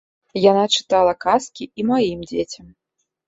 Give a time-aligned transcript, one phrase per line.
[0.51, 2.73] Яна чытала казкі і маім дзецям.